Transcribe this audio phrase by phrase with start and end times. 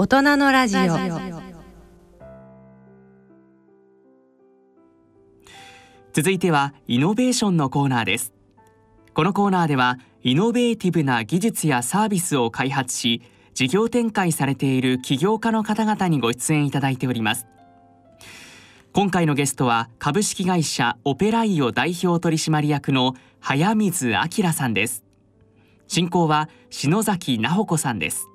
[0.00, 0.80] 大人のラジオ。
[6.12, 8.32] 続いてはイノベーションのコーナーです。
[9.12, 13.22] このコーナーではイノベーティブな技術やサービスを開発し
[13.54, 17.48] 事業展開されている起業家の方々にご出演いただいております。
[18.92, 25.02] 今回のゲストは株式会社オペライオ代表取締役の早水明さんです。
[25.88, 28.28] 進行は篠崎直子さんです。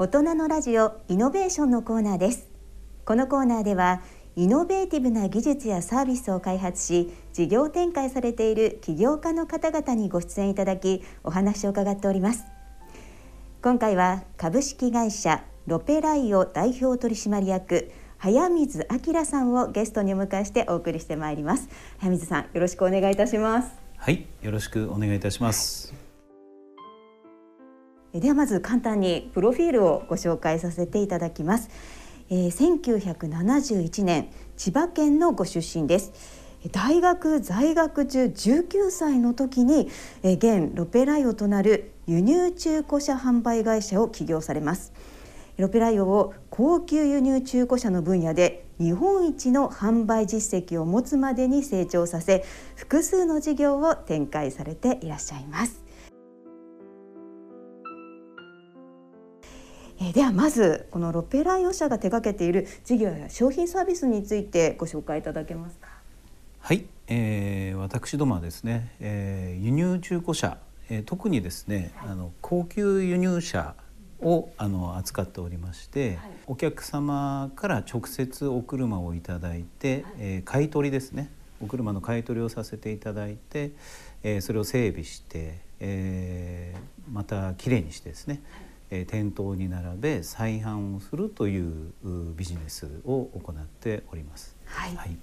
[0.00, 2.46] 大人のラジオイノベーションのコーナーです。
[3.04, 4.00] このコーナーでは
[4.36, 12.44] イノベーティブな技術やサービスを開発し事業展開されている起業家の方々にご出演いただきお話を伺っております。
[13.60, 21.68] 今回は株式会社ロペライオ代表取締役早水明さんをゲストにお迎えしてお送りしてまいります。
[21.98, 23.72] 早水さんよろしくお願いいたします。
[23.96, 25.92] はいよろしくお願いいたします。
[28.20, 31.70] ではまず簡単にプロフィールをご紹介させていただきます、
[32.30, 36.12] えー、1971年千葉県のご出身です。
[36.72, 39.88] 大学在学中19歳の時に、
[40.24, 44.92] えー、現ロペライオとなる輸入中古車販売会社を起業されます。
[45.56, 52.44] ロペライオを高級輸入中古車の分野で日本一の販売実績を持つまでに成長させ
[52.76, 55.87] 複数の事業を展開されていらっしゃいます。
[60.00, 65.88] えではまずこのロペライオ社が手掛けている事業や商品サービスについてご紹介いただけますか。
[66.60, 73.74] はい、えー、私どもはですね、えー、輸入中古車、えー、特にですね、はい、あの高級輸入車
[74.20, 83.72] をあの扱っておりまして、はい、お客様から直接お車をいただいて、はい、えー、買い取りですねお車の買い取りをさせていただいて、
[84.22, 91.92] えー、それを整備して、えー、またきれいにしてですね、はいえ店頭に並べ再販をするという
[92.36, 94.56] ビジネスを行っております。
[94.64, 95.16] はい、はい、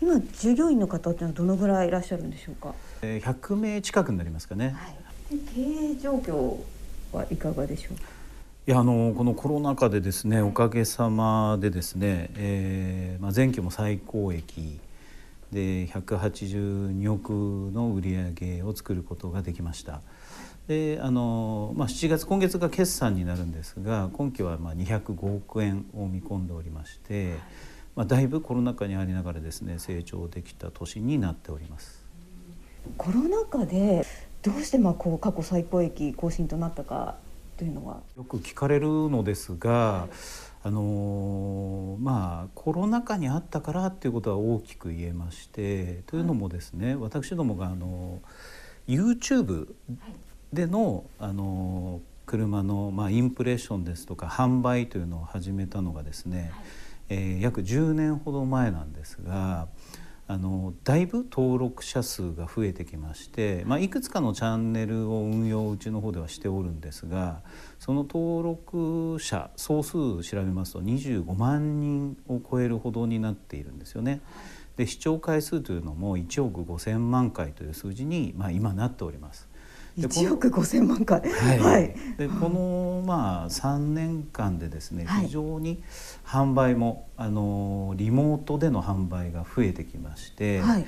[0.00, 2.74] 今従業員の方ってのはどのぐらいいらっしゃるんでしょうか？
[3.02, 4.74] え100名近くになりますかね。
[4.76, 6.56] はい、経営状況
[7.12, 7.96] はいかがでしょう？
[7.96, 8.02] か。
[8.66, 14.78] いやあのこのコロナ禍でですねおかげさまでですね、えーまあ、前期も最高益
[15.50, 17.30] で182億
[17.74, 20.00] の売り上げを作ることができました。
[20.68, 27.34] であの、まあ、7月今月が決算になるんですが今期はまあ205億円を見込んでおりまして、
[27.96, 32.02] まあ、だいぶコロナ禍にありながらですね成長できた年になっております。
[32.96, 34.04] コロナ禍で
[34.42, 37.16] どうしてまあこう過去最高益更新となったか
[37.56, 38.00] というのは？
[38.16, 40.10] よく聞かれるのですが、はい、
[40.64, 48.20] あのまあコロナ禍にあったからっていうことは大きく言えましてというのもですね、はい、私どもがあの
[48.88, 49.68] YouTube
[50.52, 56.50] でのあの車の、まあ、インプレッションですとか販売というのを始めたのがですね、はい、
[57.10, 59.68] えー、約10年ほど前なんですが。
[60.28, 67.42] あのだいぶ登録者数が増えてきまして、まあ、いくつかのチャンネルを運用うちの方ではしておるんですが
[67.78, 74.22] その登録者総数調べますと25万人を超えるほどになっているんですよね。
[74.76, 79.51] で視聴回数というのも1億5,000万回という数字に、まあ、今なっております。
[79.98, 85.82] 1億5千万回、はい、はい、でこのまあ3年間でですね、非常に
[86.24, 90.86] 販売もあのリモートでの販売が増えてきまして、はい、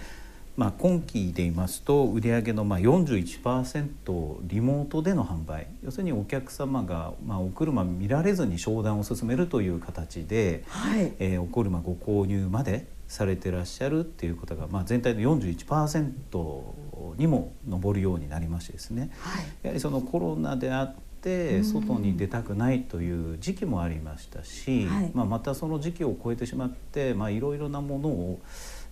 [0.56, 5.66] まあ、今期で言いますと売上のまあ41%リモートでの販売。
[5.82, 28.40] 要するにお客様がまあお車見られずに商談を進めるという形で、はい、えー、お車ご購入までされてらっしゃるっていうことが、まあ、全体の41%にも上るようになりましてですね、はい、やはりそのコロナであって外に出たくないという時期もありましたし、はい、まあ、またその時期を超えてしまっていろいろなものを、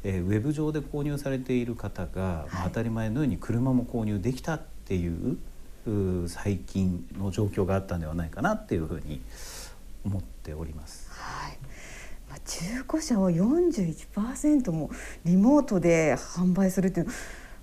[0.05, 5.37] えー、ウェブ上で購入されている方が、まあ、当たり前のように車も購入できたっていう
[6.29, 9.21] 最近の状況があったんではないかなっていうふうに
[10.05, 11.11] 思っております。
[11.11, 11.59] はい
[12.41, 14.91] 中古車を41%も
[15.25, 17.07] リモートで販売するっていう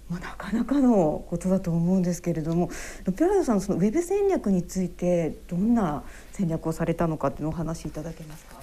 [0.09, 2.71] まあ、なかなかのことだと思うんですけれども
[3.05, 8.59] ロペラドさんそのウェブ戦略についてどんな戦略をされたのかっていうのをお話しいただけますか？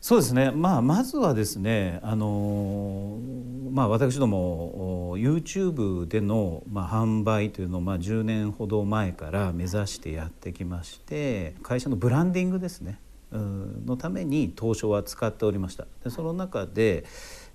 [0.00, 3.18] そうですね、まあ、まずはですね、あの
[3.72, 12.98] まあ、私ども YouTube での、まあ、販売というのを、まあ、10年ほど前から目指してやってきまして会社のブランディングですね。
[13.32, 15.86] のために当初は使っておりました。
[16.04, 17.04] でその中で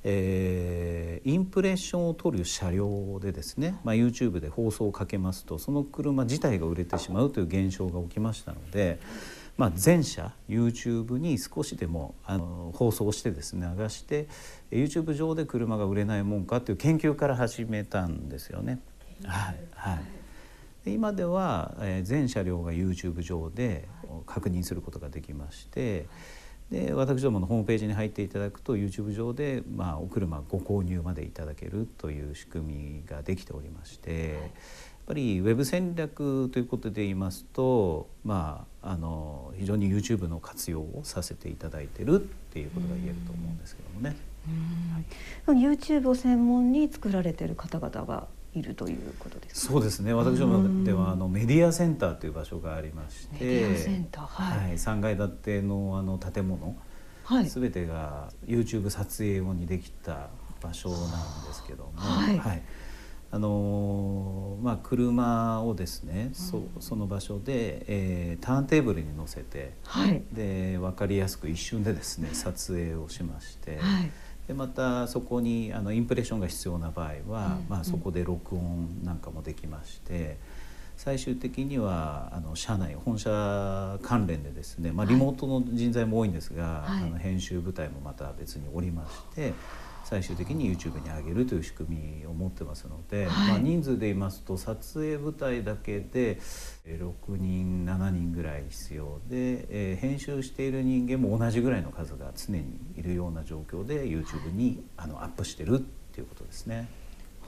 [0.05, 8.99] えー、インプレッションを取る車両でですね、まあ、YouTube で放送をかけますとその車自体が売れてしまうという現象が起きましたので、
[9.57, 14.27] まあ、全社 YouTube に少しでもあの放送してですね流して
[14.71, 18.79] YouTube 上で車が売れないもんかという研究から始めたんですよね。
[19.25, 20.22] はいはい
[20.85, 23.87] 今では、えー、全車両が YouTube 上で
[24.25, 26.07] 確認することができまして。
[26.71, 34.41] で私どものホームページに入っていただくと YouTube 上で、まあ、お車ご購入までいただけるという仕組みができておりまして、やっ
[35.05, 44.15] ぱりウェブ戦略ということで言いますと、まあ、あの非常に YouTube の活用をさせていただいてるっていうことが言えると思うんですけどもね。
[45.45, 50.13] はい、YouTube を専門に作られてる方々がいるということです、ね、そうですね。
[50.13, 56.75] 私どもではあのメディアセンターという場所がありましてメディアセンター、はい、はい、3階建てのあの建物、
[57.23, 60.29] はい、全てが YouTube 撮影用にできた
[60.61, 60.99] 場所なん
[61.47, 62.61] ですけども、はい、はい、
[63.31, 73.77] あのまあ、車をですね、うん、そその場所で、えー、ターンテーブルに乗せて、はい、で分かりやすく一瞬でですね撮影をしまして。
[73.77, 74.11] はい
[74.47, 80.37] でまたそこにあのインプレッションが必要な場合は、うん、まあ、そこで録音なんかもできまして、
[80.97, 89.53] 最終的にはあの社内本社関連でですね、まあ、リモートの人材も多いんですが、はい、あの編集部隊もまた別におりまして。
[90.03, 96.39] 最終的に YouTube に上げるという仕組みを持ってますので、はい、まあ、人数で言いますと撮影部隊だけで
[96.85, 102.63] 6人7人ぐらい必要で、えー、編集している人間も同じぐらいの数が常に
[102.97, 105.81] いるような状況で YouTube にあのアップしてるっ
[106.13, 106.87] ていうことですね。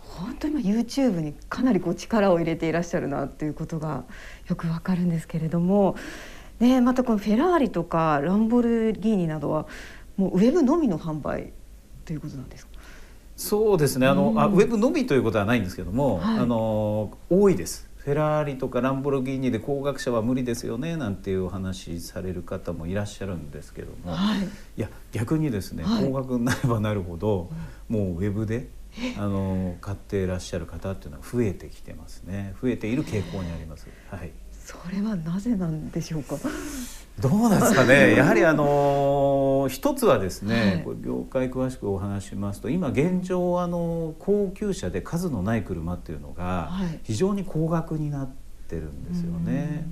[0.05, 4.05] 本当に YouTube にかなりこう力を入れていらっしゃるなということが
[4.47, 5.95] よくわかるんですけれども、
[6.59, 9.67] ね、またこのフェラーリとかランボルギーニなどは
[10.15, 11.51] もうウェブのみの販売
[12.05, 12.71] ということなんですか？
[13.35, 14.07] そうですね。
[14.07, 17.89] あの、うん、あウェブのみということはないんですけども、はい、あの多いです。
[17.97, 24.47] フェラーリとかランボルギーニで工学者は無理ですよねなんていうお話される方もいらっしゃるんですけども、はい、い
[24.77, 27.49] や逆にですね、はい、工学になればなるほど、
[27.89, 28.67] もうウェブで
[29.17, 32.53] あの買っていらっしゃる方っていうのは増えてきてますね。
[32.61, 33.87] 増えている傾向にあります。
[34.11, 34.31] はい
[34.65, 36.37] それはなぜなんでしょうか？
[37.19, 38.15] どうなんですかね？
[38.17, 46.71] やはりあの一つはですね、はい、業界詳しくお話しますと、今現状あの高級車で数のない車っていうのが
[47.03, 48.29] 非常に高額になっ
[48.67, 49.87] てるんですよね。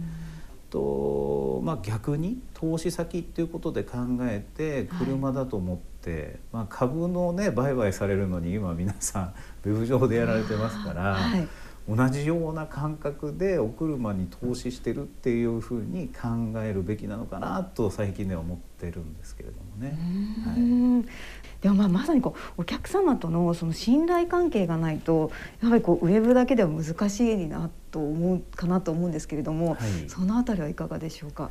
[0.72, 9.34] とまあ逆に投資先っていうことで考えて車だと思って、はい、まあ株のね売買されるのに今皆さん
[9.70, 11.14] ウェブ上でやられてますから。
[11.14, 11.48] はい
[11.90, 19.98] 同じような感覚でお車に投資してるっていうふうに考えるべきなのかなと最近では思ってるんですけれどもね。
[20.46, 21.06] はい、
[21.62, 25.32] でもまあまさにこうお客様とのその信頼関係がないと
[25.62, 29.78] やはりこうウェブだけでは難しいなと思うかなと思うんですけれども、はい、
[30.08, 31.50] そのあたりはいかがでしょうか？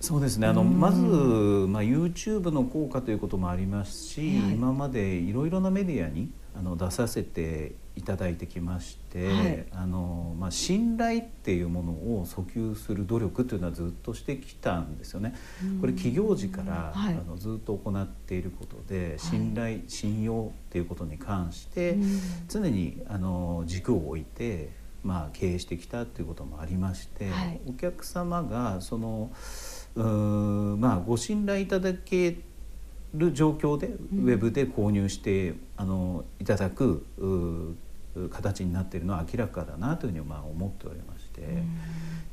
[0.00, 0.46] そうですね。
[0.46, 15.34] あのまず、まあ、YouTube の効果ということもありますし、はい、今までいろいろなメディアにあの出させていただいてきまして、はい、あのまあ、信頼っていうものを訴求する努力というのはずっとしてきたんですよね。
[15.80, 21.96] これ企業時から、はい、あのずっと行っていることで信頼、はい、信用っていうことに関して
[22.48, 24.70] 常にあの軸を置いて、
[25.02, 27.30] まあ、経営してきたということもありまして、
[27.66, 29.30] お客様がその
[29.94, 30.00] う
[30.76, 32.36] まあ、ご信頼いただけ
[33.16, 37.06] る状況でウェブで購入して、あのいただく
[38.30, 41.42] 形になっているのは明らかだなというふうにまあ思っておりまして、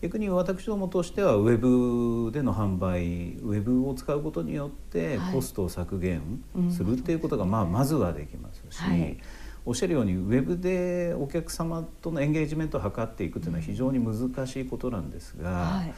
[0.01, 8.79] 逆に私どもとしてはウェブでの販売ウェブを使うことによってコストを削減するっていうことがまあまずはできますし。
[8.81, 9.17] はい。
[9.65, 15.93] おっしゃるようにウェブでお客様とのエンゲージメントを図っていくというのは非常に難しいことなんですが、はい、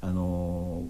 [0.00, 0.86] あの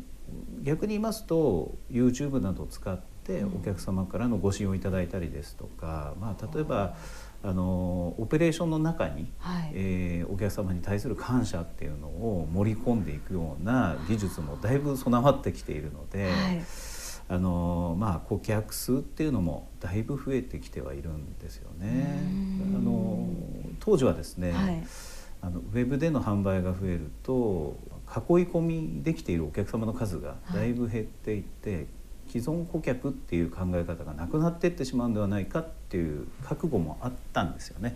[0.63, 6.97] 逆に言いますと YouTube などを使ってお客様からのご信用いただいたりですとか、まあ、例えば
[7.43, 16.31] あのオペレーションの中に、はい、えー、お客様に対する感謝っていうのを盛り込んでいくような技術もだいぶ備わってきているので。
[16.31, 16.63] はい
[17.33, 22.25] あのまあ、顧客数っていうのもだいぶ増えてきてはいるんですよね。
[22.77, 23.29] あの
[23.79, 24.83] 当時はですね、はい、
[25.41, 31.87] あのウェブでの販売が増えると囲い込みできているお客様の数がだいぶ減っていって、はい、
[32.31, 37.95] 既存顧客っていう考え方がなくなっていってしまうんではないかっていう覚悟もあったんですよね。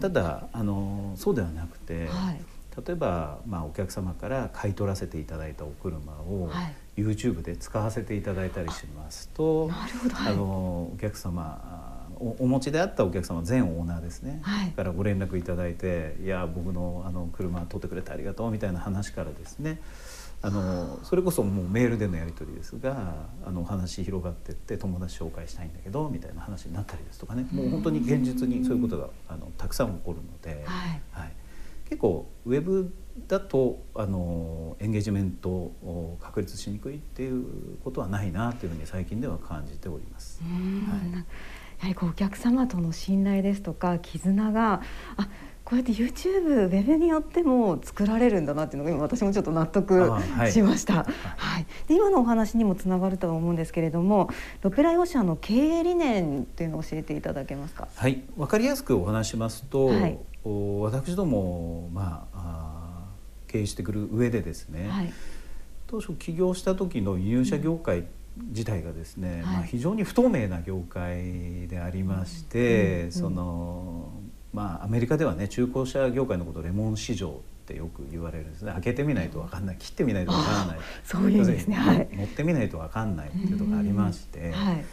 [0.00, 2.40] ただあのそうではなくて、はい、
[2.86, 6.50] 例えば、まあ、お客様から買い取らせていただいたお車を、
[6.96, 9.70] YouTube で使わせていただいたりしますと、
[10.14, 19.80] あのお客様おお持ちであったお客様全オーナーですね、はい、からご連絡いただいて「いや僕のあの車取ってくれてありがとう」みたいな話からですね
[20.44, 27.46] あのそれこそもうメールでのやり取りですがあのお話広がってって友達紹介したいんだけどみたいな話になったりですとかね。
[27.52, 31.32] もう本当に現実にそういうことがあのたくさん起こるので、はい、はい、
[31.88, 32.92] 結構ウェブ
[33.28, 40.42] だとあのエンゲージメントを確立しにくいっていうことはないなというふうに最近では感じております。
[40.42, 41.18] はい、や
[41.78, 44.82] はりこうお客様との信頼ですとか絆が
[45.16, 45.28] あ
[45.64, 50.10] こうやって YouTube ウェブによっても作られるんだなっていうのが今私もちょっと納得
[50.50, 50.94] しました。
[50.94, 54.28] はい、はい、で今のお話にもつながるとは思うんですけれども
[54.62, 57.88] ロペライオ社の経営理念っていうのを教えていただけますか？
[57.94, 58.22] はい。
[58.36, 63.04] わかりやすくお話しますと、はい、私どもまあ
[63.46, 65.12] 経営してくる上でですね、はい、
[65.86, 68.04] 当初起業した時の輸入車業界
[68.36, 74.08] 自体がですね、うん、まあ、非常に不透明な業界でありまして、うん、その
[74.52, 77.32] まあアメリカではね中古車業界のことをレモン市場っ
[77.66, 78.72] てよく言われるんですね。
[78.72, 79.76] 開けてみないと分かんない。
[79.78, 80.78] 切ってみないと分からない。
[81.04, 84.84] そういうですね、はい、持ってみないと分かんないっていうとこありまして、はい、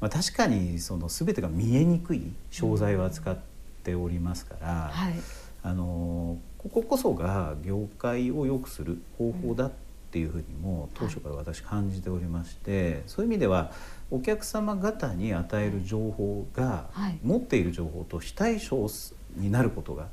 [0.00, 3.38] まあ、確かにその全てが見えにくい商材を扱っ
[3.82, 5.14] ておりますから、はい、
[5.62, 13.72] あのこここそが業界を良くする方法だっていうふうにも当初から私感じておりまして、そういう意味では
[14.10, 16.88] お客様方に与える情報が、
[17.22, 18.88] 持っている情報と非対称
[19.36, 20.08] になることが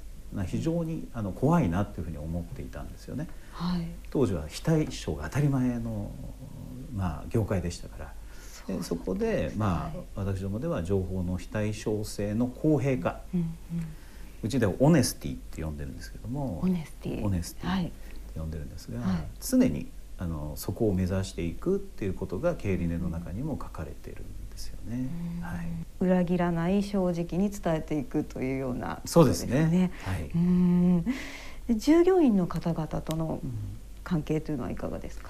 [0.45, 3.27] 非常にあの怖いなっていうふうに思っていたんですよね。
[3.53, 6.11] はい、当時は非対称が当たり前の、
[6.93, 8.13] まあ、業界でしたから。
[8.67, 13.47] でそこで、まあ、私どもでは情報の非対称性の公平化、うんうん、
[14.43, 16.59] うちではオネスティって呼んでるんですけども。
[16.63, 17.23] オネスティ。
[17.23, 17.87] オネスティ。
[17.87, 17.91] って
[18.35, 19.87] 呼んでるんですが、はい、常に
[20.17, 25.09] あのそこを目指していくっていうことが経理念の中にも書かれてるんですよね。
[25.41, 25.67] はい、
[25.99, 29.91] 裏切らない正直に伝えていくというような、ね、そうですね。
[30.03, 30.31] はい。
[30.33, 31.05] うん
[31.67, 33.41] で従業員の方々との
[34.03, 35.29] 関係というのはいかがですか？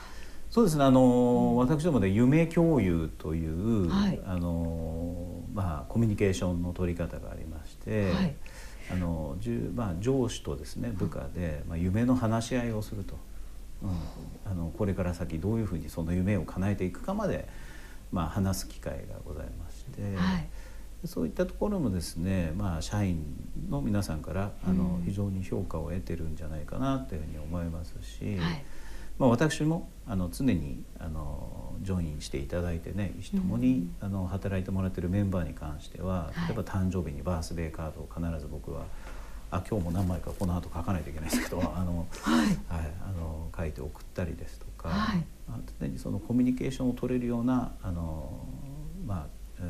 [0.51, 0.83] そうですね。
[0.83, 1.05] あの、う
[1.53, 8.11] ん、私どもで夢共有という、はい、あのまあコミュニケーションの取り方がありまして。
[8.11, 8.35] はい
[8.91, 9.37] あの、
[9.73, 13.15] まあ、上司とですね部下で、まあ、夢の話し合いをすると。
[13.83, 17.47] うん、あのこれから先どういうふうにその夢を叶えていくかまで、
[18.11, 20.47] まあ、話す機会がございまして、はい、
[21.05, 23.23] そういったところもですね、まあ、社員
[23.69, 28.63] の皆さんからあの、非常に評価を得てるんじゃないかなというふうに思いますし、はい、
[29.19, 38.85] まあ、私もあの常にあのジョインしていただいてね共に、あの働いてもらってるメンバーに関しては、例えば誕生日にバースデーカードを必ず僕は
[39.51, 45.23] あ今日も何枚かこの後書かないといけないですけどあの、はい、はい、あの書いて送ったりですとか、はい、
[45.79, 48.45] 常にそのコミュニケーションを取れるようなあの、
[49.05, 49.27] ま
[49.59, 49.63] あ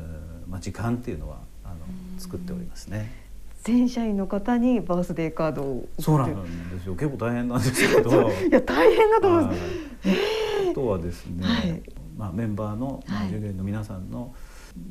[0.48, 1.76] まあ、時間っていうのはあの
[2.18, 3.25] 作っておりますね。
[3.66, 6.94] 全社員の方にバースデーカードをそうなんですよ。
[6.94, 8.30] 結構大変なんですけど。
[8.48, 9.58] いや大変だと思います、
[10.70, 11.82] あとはですね、はい、
[12.16, 14.32] まあ、メンバーの、まあ、従業員の皆さんの、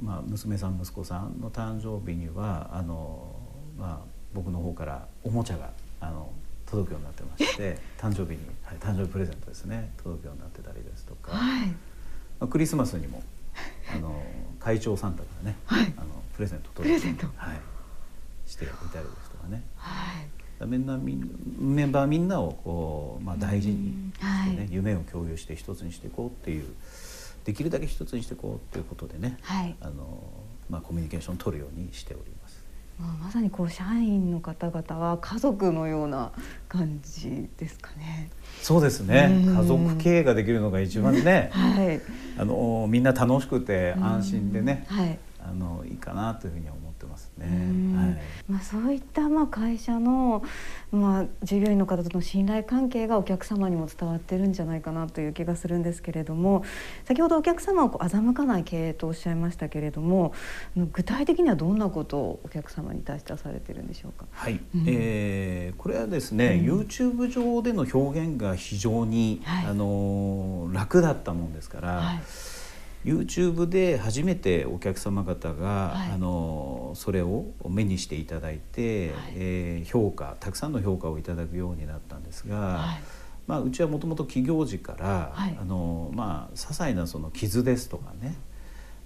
[0.04, 3.34] まあ、娘さん息子さんの誕生日にはあの、
[3.80, 5.70] まあ、僕の方からおもちゃが
[6.02, 6.30] あの
[6.66, 11.76] 届くようになってまして 誕生日に、はい、誕生日プレゼントですね届くようになってたりですとか、はい、ま
[12.42, 13.24] あ、クリスマスにも
[13.96, 14.22] あの
[14.60, 17.58] 会長サンタからね、はい、あのプレゼント届くよはい、
[18.46, 19.64] していたりですとかね。
[19.76, 20.68] はい。
[20.68, 26.64] みんなメンバーみんなをこう、まあ、大事にしてね、はい、夢を共有して一つにしていこうっていう
[27.44, 30.24] できるだけ一つにしていこうっていうことでね、はい、あの
[30.70, 32.66] まあ、コミュニケーションを取るようにしております。
[32.98, 36.32] まさにこう社員の方々は家族のような
[36.70, 38.30] 感じですかね。
[38.62, 39.44] そうですね。
[39.46, 42.02] 家族経営ができるのが一番ね、 はい、
[42.38, 46.85] あのみんな楽しくて安心でね、はい、あのいいかなというふうに思
[47.38, 47.96] ね。
[47.96, 48.18] はい、
[48.50, 50.44] まあそういったまあ会社の
[50.92, 56.64] まあ従業員の方との信頼関係がお客様にも伝わってるんじゃないかなという気がするんですけれども、
[57.06, 60.34] 先ほどお客様をこう欺かない経営とおっしゃいましたけれども、
[60.76, 64.26] 具体的にはどんなことをお客様に対してはされてるんでしょうか？
[64.32, 64.54] はい。
[64.54, 71.90] うん、えー、これはですね、うん、YouTube 上での表現が非常に、はい、あの楽だったもんですから。
[71.96, 72.20] はい
[73.06, 83.02] YouTube で初めてお客様方が、はい、あのそれを目にしていただいて、はい、えー、評価たくさんの評価をいただくようになったんですが、はい、
[83.46, 88.36] まあ、うちはもともと起業時から、あのまあ、些細なその傷ですとかね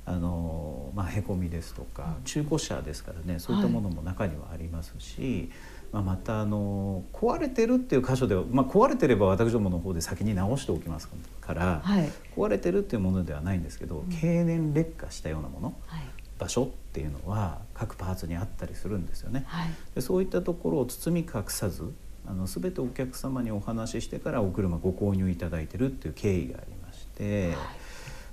[0.06, 5.52] あの、まあ、へこみですとか、中古車ですからねそういったものも中にはありますし、
[5.92, 11.10] まあ、またあの壊れてるっていう箇所では、まあ、壊れてれば私どもの方で先に直しておきます
[11.42, 16.02] から、はい、壊れてるっていうものではないんですけど、うん、経年劣化したようなもの、はい、
[16.38, 19.46] 場所っていうのは各パーツにあったりするんですよね。
[19.48, 21.92] はい、でそういったところを包み隠さず
[22.28, 27.56] あの全てお客様にお話ししてからお車ご購入いただいてるっていう経緯がありまして。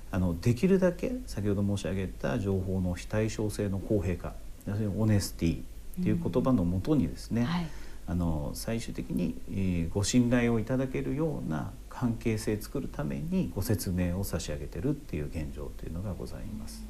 [0.09, 4.35] あのできるだけ先ほど申し上げた情報の非対称性の公平化
[4.65, 5.63] 要するにオネスティ
[5.99, 7.47] っていう言葉のもとにですね、うん。
[7.47, 7.67] はい、
[8.07, 16.85] あの最終的に、えー、ご信頼をいただけるような関係性作るためにご説明を差し上げてるっていう現状というのがございます。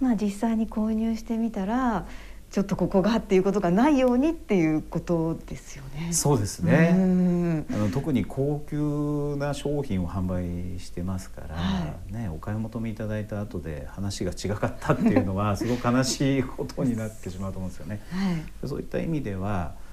[0.00, 2.06] まあ実際に購入してみたら
[2.50, 6.12] ちょっとここがっていうことがないようにっていうことですよね。
[6.12, 7.66] そうですね。
[7.70, 18.00] あの特に高級な商品を販売してますから、はい、ねお買い求めいただいた後で話が違かったっていうのはすごく悲しいことになってしまうと思うんですよね。
[18.10, 19.85] はい、そういった意味ではあ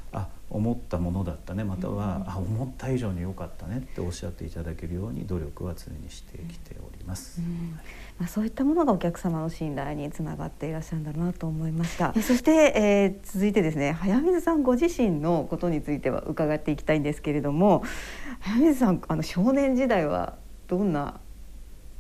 [0.54, 7.42] 思ったものだったねまたは、うん、あ思った以上に良かったねっておっしゃっていただけるように努力は常にしてきております。
[7.42, 7.80] うん
[8.20, 12.14] まあ、そういったものがお客様の信頼につながっていらっしゃるんだなと思いました。
[12.14, 17.84] そして、えー、続いてですね早水さんご自身のことについては伺っていきたいんですけれども
[18.40, 20.36] 早水さんあの少年時代は
[20.68, 21.20] どんな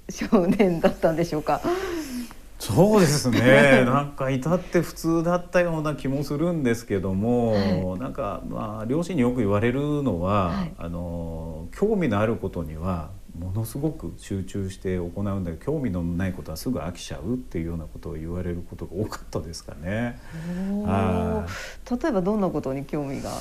[0.10, 1.62] 少年だったんでしょうか？
[2.64, 3.84] そうですね。
[3.86, 20.20] なんか至って普通だったような気もするんですけども、はい、なんかまあ両親によく言われるのは、はい、あの興味のあることにはものすごく集中して行うんだけど興味のないことはすぐ飽きちゃうっていうようなことを言われることが多かったですかね。
[21.92, 23.32] 例えばどんなことに興味が？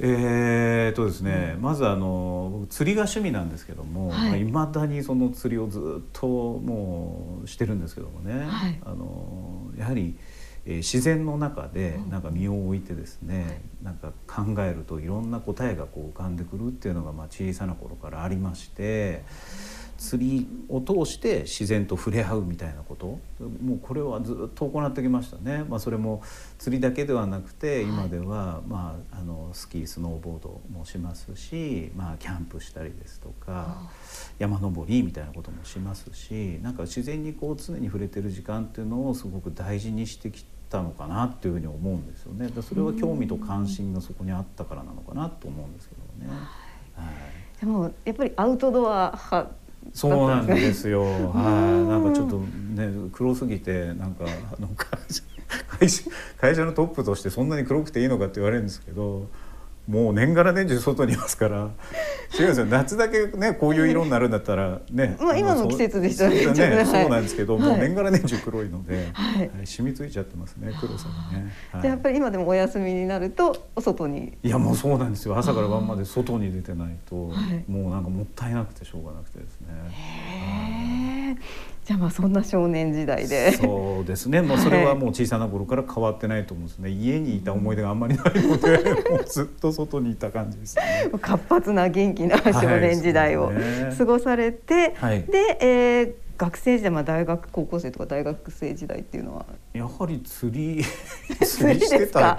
[0.00, 10.16] えーとですね、うん、まずあの釣りが趣味なんですけども、はいまあ、だにその釣りをずっともうしてるんですけどもね、はい、あのやはり。
[10.66, 19.24] えー、自然の中でなんか身を置いてですね、うん、なんか考えるといろんな答えがこう浮かんでくるっていうのがまあ小さな頃からありまして。
[19.96, 23.18] 釣りを通して自然と触れ合うみたいなこと？
[23.62, 26.22] もうこれはずっと行ってきましたね、まあ、それも
[26.58, 33.90] 釣りだけではなくて今では、まあ、あのスキースノーボードもしますし、まあ、キャンプしたりですとか
[34.38, 42.50] 山登りみたいなこともしますしなんか自然にこう常に触れてる時間っていうのをすごく大事にしてきたのかなっていうふうに思うんですよね。
[42.62, 46.32] それは興味と関心がそこにあったからなのかなと思うんですけどね。
[46.96, 51.02] はい、でもやっぱりアウトドア派そうなんですよ。
[51.02, 56.02] はい、なんかちょっとね黒すぎてなんかあの会社
[56.40, 59.28] 会社のトップとしてそんなに黒くていいのかって言われるんですけど。
[59.86, 61.70] もう年がら年中外にいますから。
[62.38, 62.66] 違うんですよ。
[62.66, 66.46] 夏だけねこういう色になるんだったらね、まあ、今の季節でしたね。
[66.46, 74.32] ね、そうなんですけど、はい、もう年がら年中黒いので、はい、染みついちゃってますね黒さがね、はい、じゃやっぱり今でもお休みになるとお外に。
[74.42, 75.36] いやもうそうなんですよ。
[75.36, 81.38] 朝から晩まで外に出てないともうなんかもったいなくてしょうがなくてですね。
[81.84, 83.52] じゃあまあそんな少年時代で。
[83.52, 84.40] そうですね。
[84.40, 86.88] もうそれはもう小さな頃から変わってないと思うんですね。
[86.88, 88.78] 家にいた思い出があんまりないので
[89.10, 91.10] もうずっと外にいた感じですね。
[91.20, 93.52] 活発な元気な少年時代を
[93.98, 99.44] 過ごされて、はい、で、えー、学生時代、まあ、大学高校生とか大学生時代っていうのは？
[99.74, 100.82] やはり釣り
[101.44, 102.38] 釣りしてた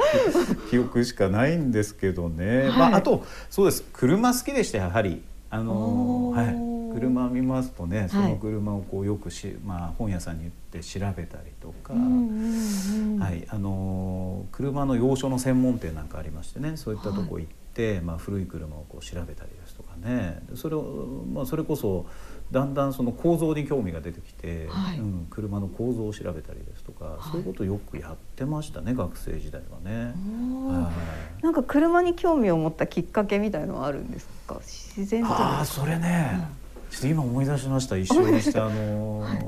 [0.71, 3.83] 記憶しかないんですけどね、はい、まあ、あとそうです。
[3.93, 6.75] 車好きでしたやはりあのはい。
[6.95, 11.99] 車見ますとねその車をこうよくし、まあ、本屋さんに行って調べたりとか、は
[13.31, 20.41] い、あの車の洋書の専門店なんかありましてねそういったとこ行って、はい、まあ、古い車をこう調べたりですとかね。
[20.55, 22.05] それを、まあ、それこそ
[22.49, 30.13] だんだんその構造に興味が出てきて、はい、うん、車の構造を調べたりですとか、はい、そういうことをよくやってましたね学生時代はね、
[30.65, 30.93] は
[31.41, 31.43] い。
[31.43, 34.61] なんか車に興味を持ったきっかけみたいのはあるんですか？
[34.97, 36.91] 自然ああそれね、うん。
[36.91, 37.97] ちょっと今思い出しました。
[37.97, 39.45] 一緒にしてあの、はい、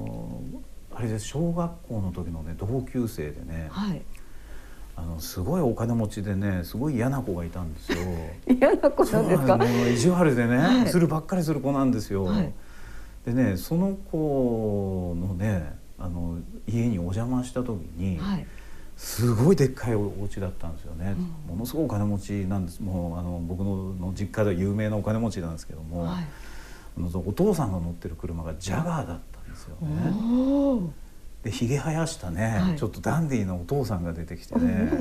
[0.95, 1.27] あれです。
[1.27, 4.01] 小学校の時のね同級生でね、はい、
[4.97, 7.97] あのすごいお金持ちでねすごい嫌な子がいたんですよ。
[8.60, 9.60] 嫌な子なんですか？
[9.93, 12.27] 意地悪でね、はい、するばっかりする子なんですよ。
[13.25, 18.19] でねその子のねあの家にお邪魔した時に。
[18.97, 21.15] すごいでっかいお家だったんですよね、
[21.47, 22.81] うん、ものすごいお金持ちなんです。
[22.81, 26.27] もうあの僕の実家では有名なお金持ちなんですけども、はい、
[26.99, 30.91] お父さんが乗ってる車がジャガーだったんですよね。
[31.43, 34.91] でひげ生やしたね、はい、ちょっとダンディーなお父さんが出てきてね。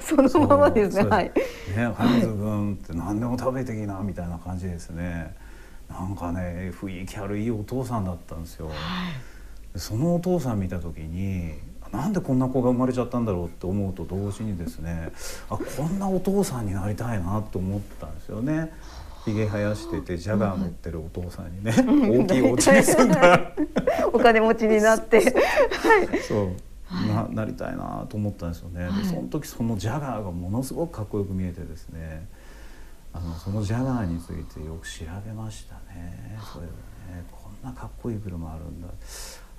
[0.00, 1.04] そのままですね。
[1.04, 1.32] はい。
[1.74, 5.34] ねハイズ君って何でも食べてきなみたいな感じですね。
[5.88, 8.76] なんかね雰囲気悪いお父さんだったんですよ、はい、
[9.78, 11.54] そのお父さん見た時に
[11.92, 15.12] なんでこんな子が生まれちゃったんだろうって思うと同時にですね
[15.48, 18.72] あこんなお父さんに なりたいなと思ったんですよね。
[19.24, 23.52] ひげ生やしててジャガー乗ってるお父さんにね、大きいお家に住んだ
[24.14, 25.20] お金持ちになって。
[26.26, 26.70] そう。
[26.90, 32.26] ななりたいなと思ったんですよね、はい、でその時そのジャガーがものすごくかっこよく見えてですね
[33.12, 36.38] あのそのジャガーについてよく調べましたね。
[36.52, 38.88] それでねこんなかっこいい車あるんだ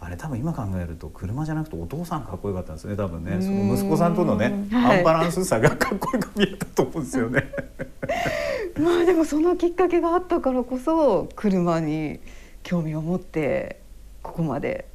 [0.04, 3.38] あれ多分今考えると車じゃなくてお父さんかっこよかったんですね多分ね。
[3.40, 7.52] その息子さんとのね、はい、アンバランスさがかっこよく見えたと思うんですよね。
[8.82, 12.20] まあでもそのきっかけがあったからこそ車に
[12.64, 13.80] 興味を持って
[14.24, 14.88] ここまで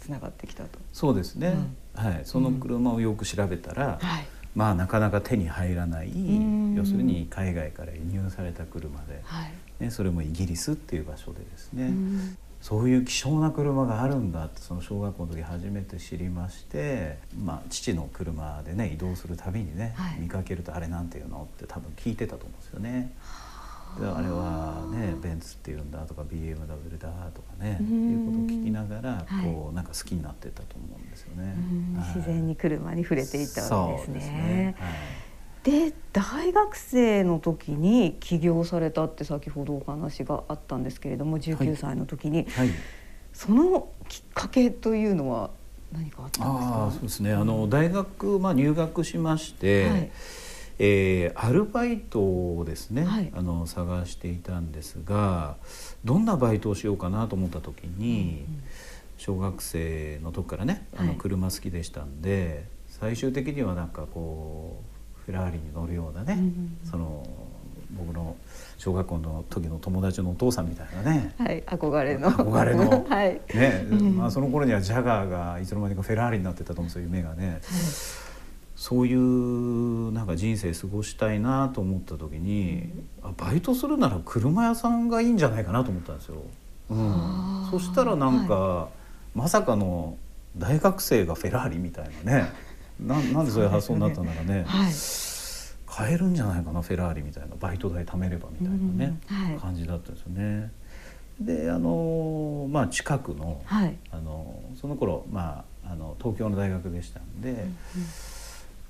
[0.00, 0.80] つながってきたと。
[0.92, 1.54] そうですね、
[1.96, 4.08] うん、はい、その車をよく調べたら、うん。
[4.08, 6.10] はい、まあなかなか手に入らない
[6.74, 9.52] 要するに海外から輸入された車で、はい、
[9.84, 11.92] ね、それもイギリスっていう場所でですね、
[12.60, 23.12] そういう希少な車があるんだってその小学校の時初めて知りまして、まあ、父の車でね移動するたびにね、はい、見かけると「あれなんていうの?」って多分聞いてたと思うんですよね。
[23.98, 31.54] であれはねベンツっていうんだとか BMW だとかねいうことを聞きながらこう、はい、なんか好きになってたと思うんですよね。
[32.14, 34.18] 自然に車に触れていったわけですね。
[34.20, 35.27] ねはい
[35.64, 42.68] で大学生の時に起業されたって先ほどお話があったんですけれども19歳の時に、はい。
[42.68, 42.76] はい、
[43.32, 45.50] そのきっかけというのは
[45.92, 46.90] 何かあったんですか？
[46.92, 47.32] そうですね。
[47.32, 50.10] あの大学、まあ、入学しまして、はい、
[50.78, 55.56] えー、アルバイトをですね、はい、あの探していたんですが
[56.04, 58.62] どんなバイトをしようかなと思った時に、うんうん、
[59.16, 64.97] 小学生の時からねあの車好きでしたんで、最終的にはなんかこう
[65.28, 67.22] フェラーリに乗るようなね、うん、その
[67.90, 68.34] 僕の
[68.78, 72.30] 小学校の時の友達のお父さんみたいなね、はい、憧れの。
[72.30, 73.84] 憧れの、 はい、ね、
[74.16, 77.60] まあ、その頃にはジャガーがいつの間にかフェラーリになってたと思うんですよ夢がね、はい、
[78.74, 82.88] そういうなんか人生過ごしたいなと思った時に、
[83.22, 86.36] あバイトするなら車屋さんがいいんじゃないかなと思ったんですよ。
[86.88, 88.88] うん、そしたらなんか、は
[89.36, 90.16] い、まさかの
[90.56, 92.67] 大学生がフェラーリみたいなね
[93.00, 94.64] ななんでそういう発想になったならね、ね。
[94.66, 94.92] はい、
[95.86, 97.54] 買えるんじゃないかなフェラーリみたいな。
[97.58, 100.70] バイト代貯めればみたいなね、はい、感じだったんですよね。
[101.40, 107.68] であのまあ近くのはい、あのその頃まああの東京の大学でしたんで、うんうん、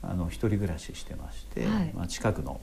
[0.03, 2.61] あの一人暮らししてまして、はい、まあ、近くの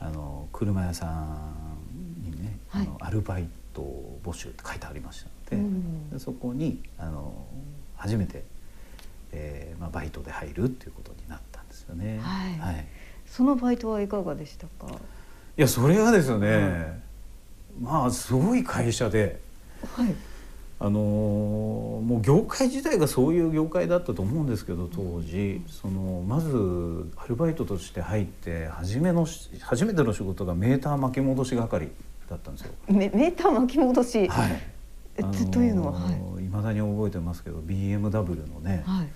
[0.00, 3.82] あの車屋さんにね、あのアルバイト
[4.24, 7.46] 募集って書いてありましたのでうん、でそこにあの
[7.96, 8.44] 初めて
[9.36, 12.20] えーまあ、バイトで入るっていうことになったんですよね。
[12.22, 12.86] はい、はい、
[13.26, 14.86] そのバイトはいかがでしたか？
[15.56, 17.00] いやそれがですよね、
[17.80, 19.40] まあすごい会社で、
[19.96, 20.14] はい、
[20.80, 29.26] あのー、もう業界自体がそういう業界だったと思うんですけど当時、そのまずアルバイトとして入って初めの
[29.60, 31.88] 初めての仕事がメーター巻き戻し係
[32.28, 32.72] だったんですよ。
[32.88, 34.60] メメーター巻き戻し、はい、
[35.50, 39.08] というのは、はいまだに覚えてますけど BMW のね、はい、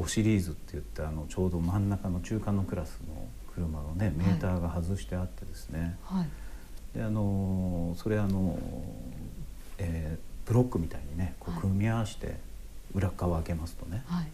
[0.00, 6.28] 5シリーズって言ってあのちょうど真ん中の中間のクラスの車のねメーターが外してあってですね、はい、
[6.96, 8.56] であのそれあの、
[9.78, 12.36] えー、ブロックみたいにねこう組み合わせて
[12.94, 14.28] 裏側開けますとね、はい、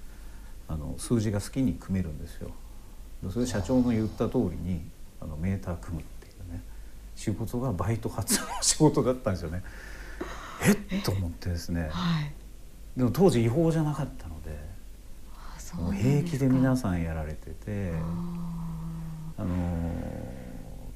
[0.69, 2.51] あの数字が好きに組めるんですよ。
[3.31, 4.83] それで社長の言った通りに
[5.21, 6.63] あのメーター組むっていうね
[7.17, 9.63] 仕事がバイト初の仕事だったんですよね。
[10.91, 12.33] えっと思ってですね、はい、
[12.97, 14.51] でも当時違法じゃなかったので
[15.75, 17.93] もう平気で皆さんやられてて
[19.37, 19.49] あの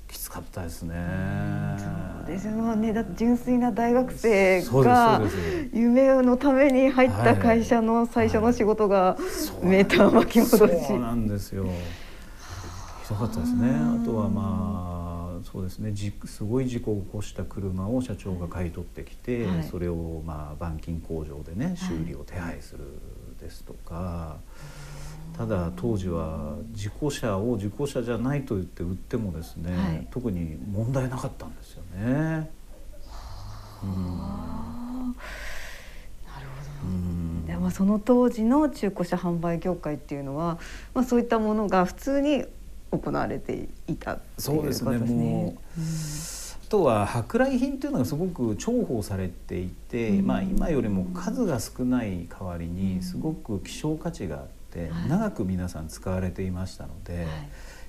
[0.09, 0.94] きつかったですね。
[1.79, 1.87] そ
[2.25, 2.92] うですよね。
[2.92, 5.22] だ純粋な大学生が
[5.72, 9.16] 夢のために入った会社の最初の仕事が
[9.62, 10.87] メーター巻き戻し。
[10.87, 11.64] そうなんですよ。
[13.05, 13.70] ひどかったですね。
[13.70, 14.91] あとはまあ。
[15.53, 15.95] そうですね。
[16.25, 22.87] すごい事故を起こした車を社長が買い取ってきて、はい、それをまあ板金工場でね修理を手配する
[23.38, 24.38] ですとか、は
[25.35, 32.51] い、ただ当時は事故車を事故車じゃないと言って売ってもですね、はい、特に問題なかったんですよね。
[33.83, 35.12] うん、な
[36.41, 36.87] るほ
[37.43, 40.59] ど、でまあ、その当時の中古車販売業界っていうのは、
[40.95, 42.47] まあ、そういったものが普通に
[42.92, 45.57] 行われていたそうですね。
[46.62, 57.26] あとは舶来品というのがすごく重宝されていて、うん、まあ、今よりも数が少ない代わりにすごく希少価値があって、うん、長く皆さん使われていましたので、はい、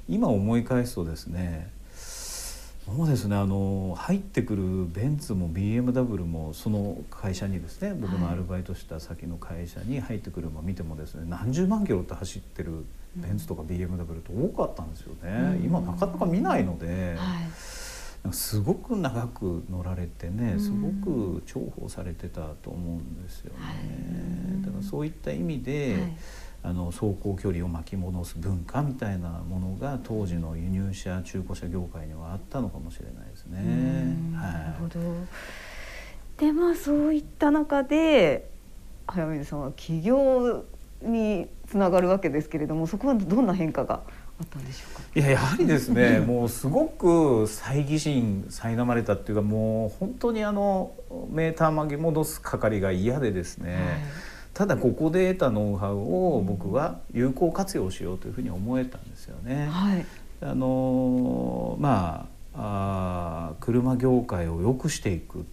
[0.09, 12.83] 今思い返すとですねそうですねあの入ってくるベンツも BMW もその会社にですね僕のアルバイトした先の会社に入ってくるのを見てもですね何十万キロって走ってる
[13.15, 24.61] ベンツとか BMW って多かったんですよね、今なかなか見ないので、はい、すごく長く乗られてねすごく重宝されてたと思うんですよね。
[24.65, 26.17] だからそういった意味で、はい。
[26.65, 33.57] あの走行距離を巻き戻す文化みたいなものが当時の輸入車中古車業界にはあったのかもしれないですね。
[34.33, 34.99] はい、なるほど。
[36.37, 38.49] でまあそういった中で
[39.07, 40.63] 早水さんは起業
[41.03, 44.01] につながるわけですけれどもそこはどんな変化が
[44.39, 45.03] あったんでしょうか？
[45.15, 47.05] いややはりですね もうすごく
[47.45, 50.91] 猜疑心苛まれたっていうかもう本当にあの
[51.29, 53.81] メーター巻き戻す係が嫌でですね、はい。
[54.53, 59.67] ただここで得たノウハウを僕は有効活用しようというふうに思えたんですよね。
[59.69, 60.05] はい、
[60.41, 65.45] あのまああ車業界を良くしていく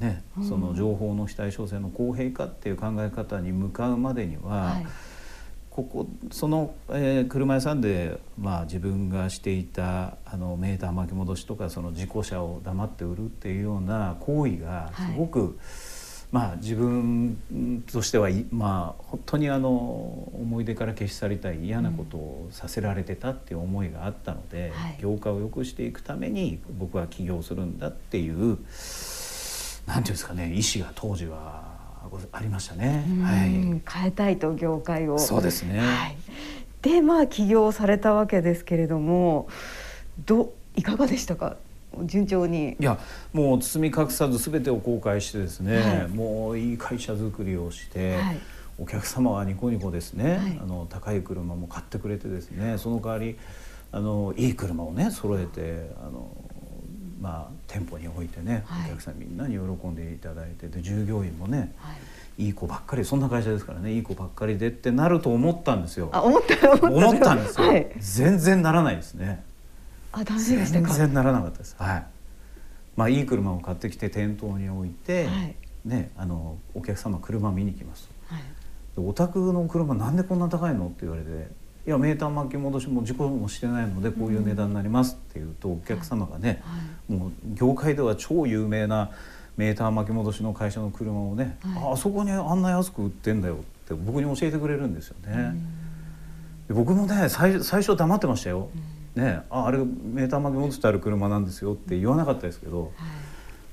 [0.00, 4.86] ね、その情報の非対称性の公平化っていう考え方に向かうまでには、はい、
[5.70, 15.50] ここその、えー、車屋さんで、まあ、自分がしていたあのメーター巻き戻しとかその事故車を黙って売るっていうような行為がすごく、はい
[16.34, 17.36] まあ、自分
[17.92, 25.12] としては、まあ、本当にあの思い出から消し去りたい嫌なことをさせられてたっていう思いがあったので、うん。
[25.12, 28.58] 業界を良くしていくために僕は起業するんだっていう
[29.86, 31.64] なんていうんですかね意思が当時は
[32.32, 33.04] ありましたね。
[33.22, 35.18] はい、変えたいと業界を。
[35.18, 36.16] そうですね、はい、
[36.82, 39.48] でまあ起業されたわけですけれども
[40.26, 41.56] どいかがでしたか？
[42.04, 42.76] 順調に。
[42.80, 42.98] いや
[43.32, 48.38] もう包み隠さず全てを公開してですね、はい、もういい会社作りをして、はい、
[48.78, 53.38] お客様はニコニコですね、はい、あの高い車も買ってくれてですねその代わり
[53.92, 56.36] あのいい車をね揃えてあの
[57.24, 61.72] まあ店舗に置いてね、お客さんみんなに喜んでいただいてで従業員もね、
[62.36, 62.50] い。
[62.50, 66.10] い子ばっかりそんな会社ですからねいい子ばっかりでってなると思ったんですよ。
[66.12, 69.42] あ思った思ったんですよ、全然ならないですね。
[70.12, 70.88] あダメでしたか？
[70.88, 71.76] 全然ならなかったです。
[71.78, 72.06] はい。
[72.96, 78.42] まあいい車を買ってきて店頭に置いて、はい、ねあのお客様車見に来ます、はい、
[78.96, 80.86] お宅の車なんでこんな高いの？
[80.86, 81.48] って言われて
[81.86, 86.78] いやメーター巻き戻しも事故もしてないのでこういう値段になりますって言うと、お客様がね、は
[87.10, 89.10] い、もう業界では超有名な
[89.56, 95.54] メーター巻き戻しの会社の車をね、はい、あそこにあんな安く売ってんだよって僕に教えてくれるんですよね。
[96.68, 98.70] 僕もね最最初黙ってましたよ。
[99.16, 99.22] うん。
[99.22, 102.88] ねああれメーター巻き戻してある車なんですよって言わなかったですけど、は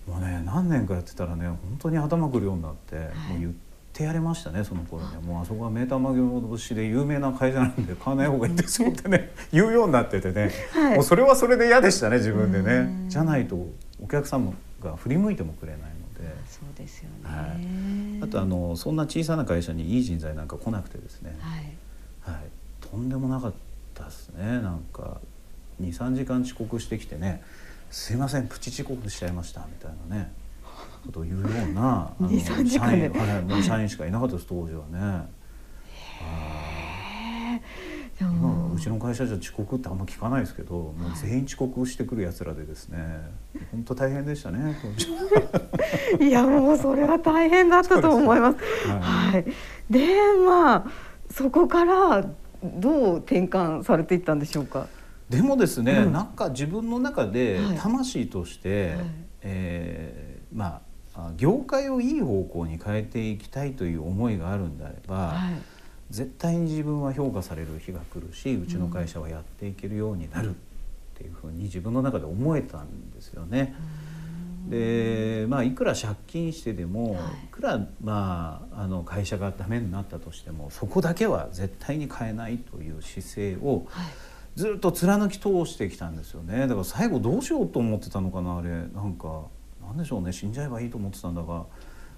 [0.10, 13.10] い、もうね何年かやってたらね本当に頭くるようになって、はい、もう言ってやれましたねその頃にはもうあそこはメーター巻き戻しで有名な会社なんで買わない方がいいですよってね 言うようになっててね、はい、もうそれはそれで嫌でしたね自分でね。
[13.10, 13.68] じゃないと
[14.02, 16.34] お客様が振り向いてもくれないので。
[16.48, 22.34] そうですよね、はい、あとあのそんな小さな会社にいい人材なんか来なくてですね、はい。
[22.36, 22.44] はい、
[22.80, 23.54] とんでもなかっ
[23.94, 24.62] たですね。
[24.62, 25.20] なんか
[25.82, 27.42] 23時間遅刻してきてね
[27.90, 30.32] 「すいませんプチ遅刻しちゃいました」みたいなね。
[30.36, 30.41] こ
[31.10, 32.54] とを言うようなあの社
[32.94, 35.42] 員,、はい、社員しかいなかったです当時はね。
[38.20, 43.00] 今うちの会社じゃ遅刻ってあんま聞かないですけど、もう全員遅刻してくるやつらでですね
[43.72, 44.78] 本当大変でしたね
[46.22, 48.58] いやもうそれは大変だったと思います。
[48.88, 49.46] はい、
[49.90, 50.08] で
[50.46, 50.86] まあ
[51.32, 52.24] そこから
[52.64, 54.88] どう転換されていったんでしょうか？
[55.30, 59.06] でもですね、うん、なんか自分の中で魂として、はい、
[59.42, 60.82] えー、まあ
[61.38, 65.54] 業界をいい方向に変えていきたいという思いがあるんであれば、はい、
[66.10, 70.54] 絶対に自分は評価される日が来るしうちの会社はやっていけるようになるっ
[71.16, 73.76] ていうふうに自分の中で思えたんですよね。
[74.70, 84.06] でまあいくら借金してでも、はい、いくら、まあ、あの会社がダメになったとしてもそこだけは絶対に変えないという姿勢を、はい。
[84.56, 86.68] ずっと貫き通してきたんですよね。
[86.68, 88.70] だから最後どうしようと思ってたのかなあれ。
[88.70, 89.46] なんか
[89.92, 90.32] なんでしょうね。
[90.32, 91.66] 死んじゃえばいいと思ってたんだが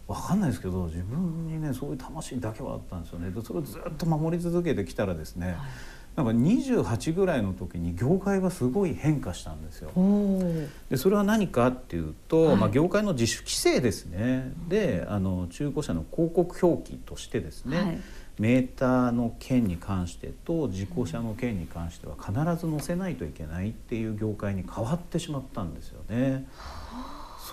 [0.08, 3.32] 分かんないですけど自分にねそういう魂だけはあったんですよね。
[3.32, 5.58] でそれをずっと守り続けてきたらですね、はい。
[6.16, 9.92] なんか28ぐらいの時に業界がすごい変化したんですよ。
[10.92, 14.52] でそれは何かっていうと、はい、まあ、業界の自主規制ですね。
[14.68, 18.00] であの中古車の広告表記としてですね、はい。
[18.40, 22.34] メーターの件に関してと事故車の件に関しては必
[22.66, 26.46] ず載せないといけないっていう業界に変わってしまったんですよね。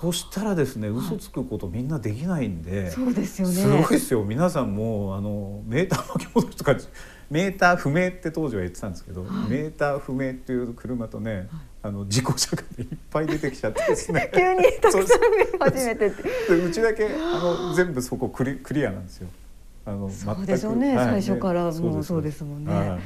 [0.01, 3.55] そしたらですね嘘つくことみんなできないんで、そうですよね。
[3.55, 4.25] すごいですよ。
[4.25, 6.75] 皆さんもあのメーター巻き戻しとか
[7.29, 11.49] メーター不明って当時は言ってたんですけど、はい、メーター不明っていう車とね、はい、
[11.83, 14.31] あの事故車がいっぱい出てきちゃってですね。
[14.35, 15.21] 急に たくさん
[15.59, 19.29] 初めてうちだけあの全部そこクリクリアなんですよ。
[19.85, 22.99] あのそうでしょうね、はい、最初からもうそうですもんね。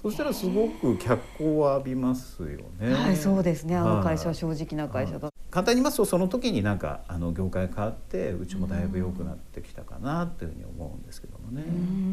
[0.00, 2.46] そしたらすごく脚光を浴びますよ
[2.78, 2.94] ね。
[2.94, 3.76] はい、そうですね。
[3.76, 5.28] あの会社は正直な会社だ。
[5.50, 11.64] 簡単に言いますとその時になんかあの業界変わってうちもだいぶ良くなってきたかなっていうふうに思うんですけどもね。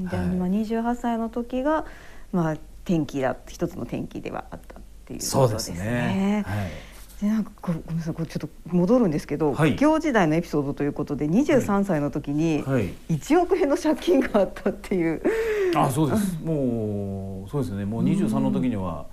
[0.09, 1.85] じゃあ今28歳の時が
[2.31, 2.51] まあ
[2.83, 5.77] 転機だ一つの転機ではあったっていうことですね。
[5.77, 6.43] すね。
[6.47, 6.69] はい。
[7.21, 15.23] でなんかごめんなさいこれちょっと戻るんですけど、はい、業時代のエピソードということで23歳の時に1億円の借金があったっていう、
[15.73, 16.37] はい、あそうです。
[16.43, 17.85] もうそうですね。
[17.85, 19.07] もう23の時には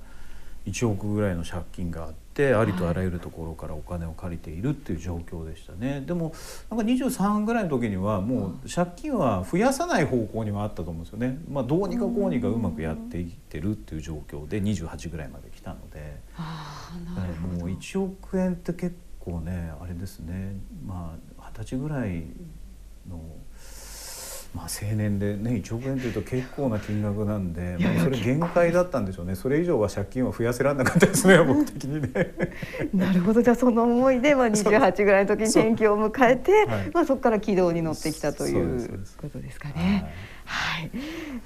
[0.66, 6.34] 1億ぐらいの借金があってありとあらゆるところからお金を借りているっていう状況でしたね、でも
[6.70, 16.20] なんか23ぐらいの時にはもう借金は増やさない方向にはあったと思うんですよね、まあ、どうにかこうにかうまくやっていってるっていう状況で28ぐらいまで来たので、
[17.58, 20.56] もう1億円って結構ねあれですね。
[20.86, 22.24] まあ二十歳ぐらい
[23.08, 23.20] の。
[24.54, 29.34] まあ、青年でね1億円というと結構な金額なんで、まあ、それ限界だったんでしょうね。
[29.34, 32.34] それ以上は借金は増やせられなかったですね僕的にね。
[32.94, 33.42] なるほど。
[33.42, 40.14] じゃあその思いで、まあ、28ぐらいの時に転機を迎えてそ,、はい、まあ、そこから軌道に乗ってきたということですかね。
[40.44, 40.90] はい、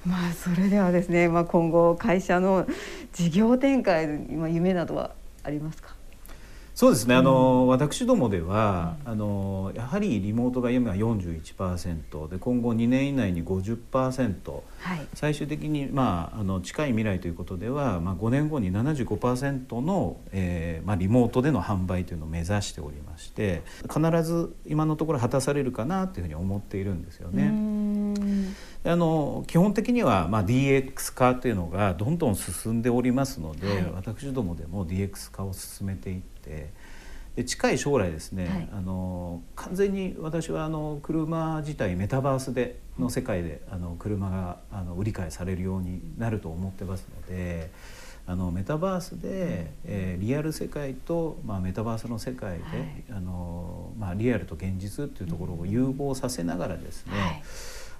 [0.05, 2.67] まあそれではですね、まあ、今後会社の
[3.15, 5.13] 事業展開今夢などは
[5.45, 5.98] ありますか？
[6.79, 23.63] そうですね、あの、私どもでは、あのやはりリモートが今41%で今後2年以内に50%、はい、最終的に、まあ、あの近い未来ということでは、まあ、5年後に75%の、えーまあ、リモートでの販売というのを目指しておりまして
[23.93, 27.53] 必ず今のところ果たされるかなというふうに思っているんですよね。
[28.85, 36.38] あの基本的には、まあ、DX 化というのがどんどん進んでおりますので、はい、私どもでも DX 化を進めていって
[37.37, 47.71] で近い将来ですね、はい、あの完全に私はあの車自体メタバースでの世界であの車があの売り買いされるようになると思ってますので。
[48.31, 57.43] あのメタバースで、えー、リアル世界と、まあ、メタバースの世界で、はい、あのまあ、リアルと現実っていうところを融合させながらですね、はい。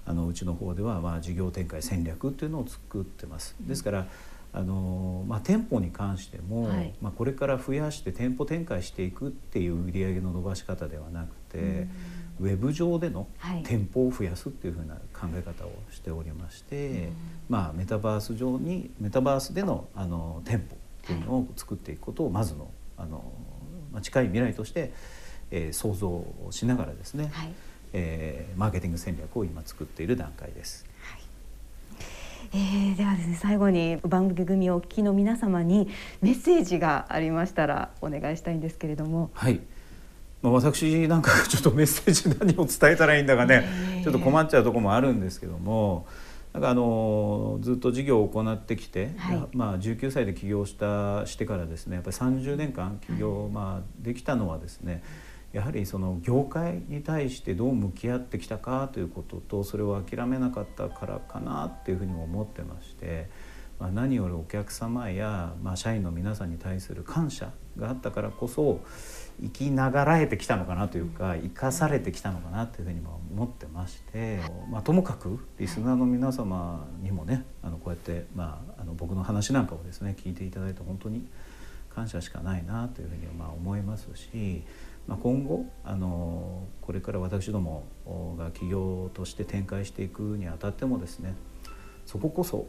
[0.05, 3.55] あのうちの方ではまあ事業展開戦略っていうのを作ってます。
[3.61, 4.05] ですから
[4.51, 11.87] あのまあ、店舗に関しても、はい、まあ、これから増やして店舗展開していくっていう売り上げの伸ばし方ではなくて、
[12.39, 13.27] ウェブ上での
[13.63, 17.09] 店舗を増やすっていうふうな考え方をしておりまして、
[17.47, 23.23] まあ、メタバース上にメタバースでのあの店舗っていうのを作っていくことをまずのあの、
[23.91, 24.93] まあ、近い未来として、
[25.51, 27.51] えー、想像しながらですね、はい。
[27.93, 30.88] えー、マーケティング戦略を今作っている段階です。
[32.39, 35.89] はいえー、ではですね最後に番組をお聞きの皆様に
[36.21, 39.29] メッセージがありましたらお願いしたいんですけれども。
[39.33, 39.59] はい。
[40.41, 46.05] まあ、私なんか ちょっとメッセージ何を伝えたらいいんだかね、ちょっと困っちゃうところもあるんですけども。
[46.53, 55.03] なんかあのずっと事業を行ってきて、はい、まあ、19歳で起業したしてからですねやっぱり30年間起業、まあ、できたのはですね、
[55.51, 63.29] やはりその業界に対してどう向き合ってきたかということとそれを諦めなかったからかなっていうふうにも思ってまして、
[63.79, 68.81] まあ、何よりお客様や、まあ、社員の皆さんに対する感謝があったからこそ
[69.41, 81.25] 生きながらえてきたのかなというか生かされてきたのかなというふうにも思ってまして、まあ、ともかくリスナーの皆様にもねあのこうやって、まあ、あの僕の話なんかをですね聞いていただいて本当に
[81.95, 84.63] 感謝しかないなというふうにまあ思いますし。
[85.09, 87.87] まあ、今後あのこれから私ども
[88.37, 91.33] が企業として展開していくにあたってもですね
[92.05, 92.67] そここそ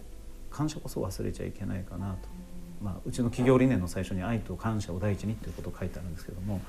[0.50, 2.28] 感謝こそ忘れちゃいけないかなと、
[2.82, 6.62] まあ、うちの企業理念の最初に「愛と感謝を第一に」ということを書いてあるんですけども、はい、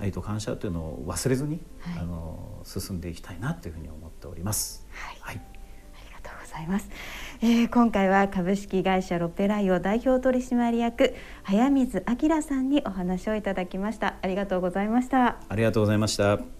[0.00, 4.84] 愛と感謝というのを忘れずに、はい、あの進んでいきたいなというふうに思っております。
[4.90, 5.40] はい、はい、あ
[6.08, 6.90] りがとうございます。
[7.40, 14.16] えー、今回は株式会社ロペライオ代表取締役早水明さんにお話をいただきました。
[14.22, 15.36] ありがとうございました。
[15.48, 16.57] ありがとうございました。